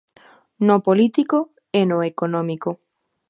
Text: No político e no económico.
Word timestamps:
No 0.67 0.75
político 0.87 1.37
e 1.79 1.81
no 1.89 1.97
económico. 2.11 2.69